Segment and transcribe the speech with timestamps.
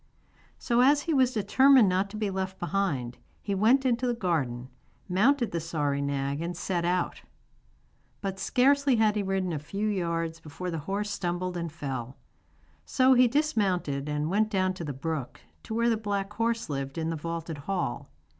[0.57, 4.67] So as he was determined not to be left behind, he went into the garden,
[5.07, 7.21] mounted the sorry nag, and set out.
[8.19, 12.17] But scarcely had he ridden a few yards before the horse stumbled and fell.
[12.83, 16.97] So he dismounted and went down to the brook, to where the black horse lived
[16.97, 18.09] in the vaulted hall.